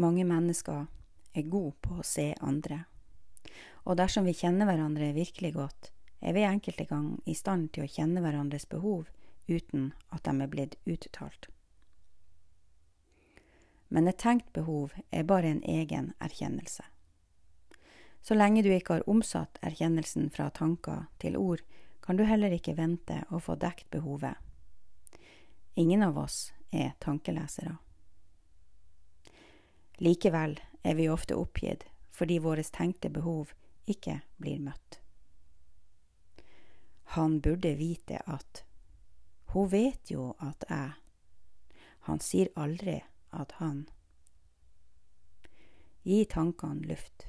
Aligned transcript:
Mange 0.00 0.24
mennesker 0.24 0.86
er 1.36 1.50
gode 1.52 1.74
på 1.84 1.98
å 2.00 2.04
se 2.06 2.30
andre, 2.40 2.84
og 3.84 3.98
dersom 4.00 4.24
vi 4.24 4.32
kjenner 4.32 4.64
hverandre 4.64 5.10
virkelig 5.12 5.50
godt, 5.52 5.90
er 6.24 6.32
vi 6.32 6.44
enkelte 6.48 6.86
gang 6.88 7.18
i 7.28 7.34
stand 7.36 7.68
til 7.74 7.84
å 7.84 7.90
kjenne 7.90 8.22
hverandres 8.24 8.64
behov 8.70 9.10
uten 9.48 9.90
at 10.08 10.24
de 10.24 10.32
er 10.40 10.52
blitt 10.52 10.78
uttalt. 10.88 11.50
Men 13.92 14.08
et 14.08 14.20
tenkt 14.22 14.48
behov 14.56 14.94
er 15.10 15.28
bare 15.28 15.50
en 15.50 15.62
egen 15.68 16.12
erkjennelse. 16.22 16.86
Så 18.22 18.36
lenge 18.36 18.62
du 18.62 18.70
ikke 18.72 19.00
har 19.00 19.08
omsatt 19.10 19.60
erkjennelsen 19.60 20.30
fra 20.32 20.48
tanker 20.48 21.08
til 21.20 21.36
ord, 21.36 21.60
kan 22.00 22.16
du 22.16 22.24
heller 22.24 22.56
ikke 22.56 22.78
vente 22.78 23.20
å 23.28 23.40
få 23.42 23.58
dekt 23.60 23.90
behovet. 23.92 24.36
Ingen 25.74 26.08
av 26.08 26.16
oss 26.24 26.52
er 26.72 26.94
tankelesere. 27.04 27.76
Likevel 30.00 30.56
er 30.82 30.94
vi 30.94 31.08
ofte 31.12 31.36
oppgitt 31.36 31.84
fordi 32.16 32.38
våre 32.40 32.62
tenkte 32.64 33.10
behov 33.12 33.52
ikke 33.88 34.20
blir 34.40 34.60
møtt. 34.64 34.96
Han 37.16 37.40
burde 37.44 37.74
vite 37.76 38.22
at 38.26 38.64
Hun 39.52 39.68
vet 39.68 40.10
jo 40.10 40.30
at 40.38 40.64
jeg 40.68 40.92
Han 42.08 42.20
sier 42.20 42.48
aldri 42.56 42.96
at 43.32 43.52
han 43.60 43.84
Gi 46.02 46.24
tankene 46.24 46.86
luft. 46.88 47.26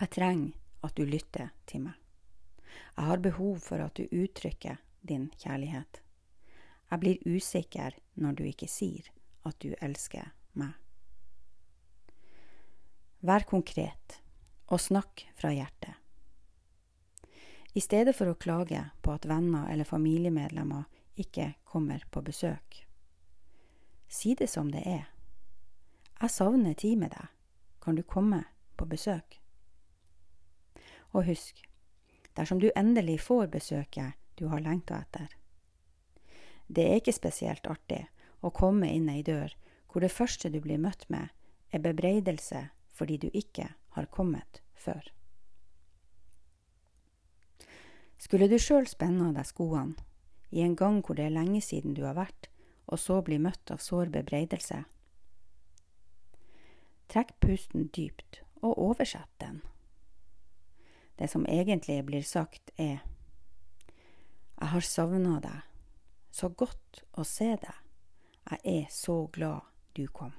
Jeg 0.00 0.10
trenger 0.10 0.58
at 0.82 0.96
du 0.98 1.04
lytter 1.06 1.52
til 1.70 1.84
meg. 1.86 1.94
Jeg 2.96 3.04
har 3.06 3.22
behov 3.22 3.60
for 3.62 3.78
at 3.78 3.94
du 3.94 4.10
uttrykker 4.10 4.82
din 5.06 5.30
kjærlighet. 5.38 6.02
Jeg 6.90 7.00
blir 7.00 7.22
usikker 7.36 7.94
når 8.18 8.40
du 8.40 8.48
ikke 8.48 8.66
sier 8.66 9.06
at 9.48 9.58
du 9.62 9.74
elsker 9.80 10.32
meg. 10.58 10.72
Vær 13.22 13.46
konkret, 13.46 14.18
og 14.66 14.80
snakk 14.82 15.26
fra 15.38 15.52
hjertet. 15.54 15.94
I 17.72 17.80
stedet 17.80 18.12
for 18.16 18.28
å 18.28 18.36
klage 18.36 18.80
på 19.00 19.14
at 19.14 19.26
venner 19.28 19.68
eller 19.72 19.88
familiemedlemmer 19.88 20.84
ikke 21.22 21.52
kommer 21.64 22.04
på 22.10 22.20
besøk. 22.24 22.82
Si 24.08 24.34
det 24.36 24.50
som 24.52 24.68
det 24.72 24.82
er. 24.84 25.06
Jeg 26.20 26.30
savner 26.30 26.74
tid 26.74 26.98
med 27.00 27.14
deg. 27.14 27.30
Kan 27.80 27.96
du 27.96 28.02
komme 28.02 28.44
på 28.76 28.86
besøk? 28.86 29.38
Og 31.12 31.24
husk, 31.26 31.62
dersom 32.36 32.60
du 32.60 32.70
endelig 32.76 33.20
får 33.24 33.48
besøket 33.54 34.18
du 34.38 34.46
har 34.52 34.60
lengta 34.60 35.00
etter. 35.00 35.32
Det 36.68 36.84
er 36.88 37.00
ikke 37.00 37.16
spesielt 37.16 37.66
artig 37.68 38.04
å 38.42 38.50
komme 38.50 38.90
inn 38.90 39.08
ei 39.08 39.22
dør 39.26 39.54
hvor 39.92 40.04
det 40.04 40.12
første 40.12 40.50
du 40.50 40.60
blir 40.64 40.80
møtt 40.80 41.04
med, 41.12 41.28
er 41.72 41.84
bebreidelse 41.84 42.68
fordi 42.92 43.18
du 43.22 43.28
ikke 43.32 43.70
har 43.96 44.08
kommet 44.12 44.62
før. 44.74 45.02
Skulle 48.22 48.48
du 48.48 48.58
sjøl 48.60 48.86
spenne 48.86 49.28
av 49.28 49.36
deg 49.36 49.48
skoene 49.48 49.98
i 50.52 50.62
en 50.64 50.76
gang 50.76 51.00
hvor 51.02 51.18
det 51.18 51.26
er 51.26 51.34
lenge 51.34 51.62
siden 51.64 51.96
du 51.96 52.04
har 52.06 52.16
vært, 52.16 52.48
og 52.86 53.00
så 53.00 53.20
bli 53.24 53.38
møtt 53.40 53.72
av 53.72 53.80
sår 53.82 54.12
bebreidelse? 54.14 54.82
Trekk 57.12 57.34
pusten 57.44 57.88
dypt 57.92 58.42
og 58.62 58.78
oversett 58.78 59.32
den. 59.42 59.60
Det 61.18 61.28
som 61.28 61.44
egentlig 61.46 61.98
blir 62.06 62.24
sagt, 62.24 62.70
er 62.78 63.02
Jeg 64.62 64.68
har 64.70 64.80
savna 64.86 65.40
deg. 65.42 65.62
Så 66.30 66.48
godt 66.48 67.02
å 67.18 67.24
se 67.26 67.56
deg. 67.58 67.81
Jeg 68.52 68.82
er 68.84 68.88
så 68.90 69.26
glad 69.32 69.60
du 69.96 70.06
kom. 70.12 70.32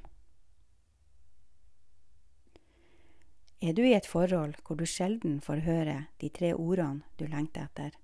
Er 3.61 3.73
du 3.73 3.81
i 3.81 3.95
et 3.97 4.05
forhold 4.05 4.53
hvor 4.61 4.77
du 4.77 4.83
sjelden 4.85 5.39
får 5.41 5.63
høre 5.65 5.95
de 6.21 6.29
tre 6.29 6.51
ordene 6.53 7.01
du 7.17 7.23
lengter 7.25 7.65
etter? 7.65 7.95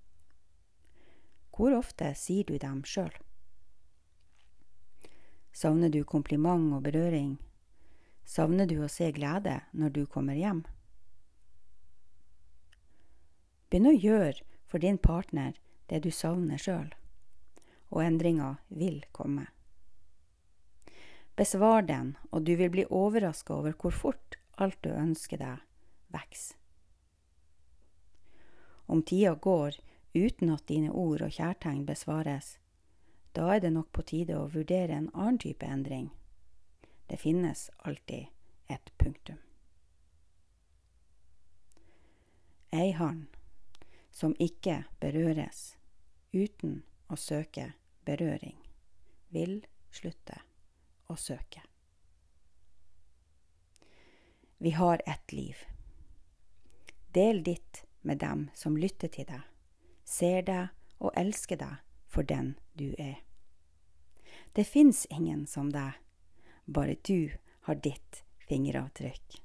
Hvor 1.54 1.76
ofte 1.78 2.10
sier 2.18 2.48
du 2.48 2.58
dem 2.58 2.82
sjøl? 2.90 3.14
Savner 5.54 5.94
du 5.94 6.02
kompliment 6.08 6.74
og 6.74 6.88
berøring? 6.88 7.38
Savner 8.26 8.66
du 8.66 8.80
å 8.82 8.90
se 8.90 9.12
glede 9.14 9.60
når 9.78 9.94
du 9.94 10.02
kommer 10.08 10.40
hjem? 10.40 10.64
Begynn 13.70 13.92
å 13.94 13.94
gjøre 13.94 14.42
for 14.66 14.82
din 14.82 14.98
partner 14.98 15.54
det 15.94 16.02
du 16.02 16.10
savner 16.10 16.58
sjøl, 16.58 16.90
og 17.94 18.06
endringa 18.08 18.56
vil 18.74 19.04
komme. 19.14 19.46
Besvar 21.40 21.86
den, 21.88 22.18
og 22.32 22.44
du 22.44 22.56
vil 22.60 22.72
bli 22.74 22.84
overraska 22.92 23.54
over 23.56 23.72
hvor 23.80 23.96
fort 23.96 24.36
alt 24.60 24.82
du 24.84 24.90
ønsker 24.92 25.40
deg, 25.40 25.62
vokser. 26.12 26.58
Om 28.90 29.04
tida 29.08 29.36
går 29.40 29.78
uten 30.18 30.50
at 30.52 30.66
dine 30.68 30.90
ord 30.92 31.22
og 31.24 31.32
kjærtegn 31.32 31.86
besvares, 31.88 32.58
da 33.38 33.54
er 33.56 33.62
det 33.64 33.72
nok 33.72 33.92
på 33.96 34.04
tide 34.10 34.36
å 34.36 34.50
vurdere 34.52 34.98
en 34.98 35.12
annen 35.14 35.38
type 35.40 35.64
endring. 35.64 36.10
Det 37.08 37.22
finnes 37.22 37.70
alltid 37.88 38.28
et 38.68 38.92
punktum. 38.98 39.40
Ei 42.76 42.92
hand 42.98 43.40
som 44.12 44.36
ikke 44.44 44.82
berøres 45.00 45.78
uten 46.34 46.82
å 47.08 47.16
søke 47.16 47.72
berøring, 48.06 48.58
vil 49.32 49.62
slutte 49.94 50.49
å 51.10 51.18
søke. 51.18 51.64
Vi 54.58 54.72
har 54.76 55.02
ett 55.06 55.32
liv. 55.32 55.58
Del 57.14 57.44
ditt 57.44 57.86
med 58.02 58.18
dem 58.18 58.50
som 58.54 58.78
lytter 58.78 59.08
til 59.08 59.26
deg, 59.30 59.42
ser 60.04 60.44
deg 60.46 61.00
og 61.00 61.16
elsker 61.18 61.60
deg 61.60 61.80
for 62.10 62.28
den 62.28 62.54
du 62.78 62.92
er. 62.98 63.22
Det 64.54 64.66
fins 64.68 65.06
ingen 65.10 65.46
som 65.48 65.70
deg, 65.74 65.94
bare 66.66 66.98
du 67.08 67.32
har 67.68 67.80
ditt 67.80 68.24
fingeravtrykk. 68.50 69.40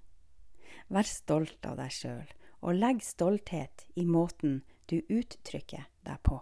Vær 0.88 1.08
stolt 1.08 1.66
av 1.68 1.78
deg 1.80 1.92
sjøl, 1.92 2.26
og 2.64 2.80
legg 2.80 3.02
stolthet 3.04 3.86
i 3.94 4.04
måten 4.08 4.62
du 4.88 5.00
uttrykker 5.08 5.86
deg 6.04 6.20
på. 6.24 6.40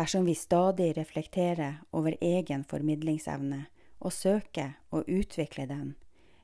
Dersom 0.00 0.24
vi 0.24 0.34
stadig 0.34 0.96
reflekterer 0.96 1.74
over 1.90 2.14
egen 2.20 2.62
formidlingsevne 2.64 3.66
og 3.98 4.14
søker 4.16 4.78
å 4.96 5.02
utvikle 5.04 5.66
den, 5.68 5.90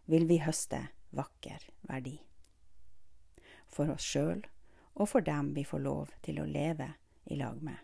vil 0.05 0.27
vi 0.29 0.43
høste 0.45 0.83
vakker 1.17 1.65
verdi. 1.89 2.19
For 3.65 3.89
oss 3.95 4.05
sjøl 4.05 4.43
og 4.93 5.09
for 5.09 5.25
dem 5.25 5.55
vi 5.57 5.65
får 5.65 5.85
lov 5.89 6.13
til 6.27 6.43
å 6.43 6.45
leve 6.45 6.91
i 7.33 7.41
lag 7.41 7.63
med. 7.65 7.81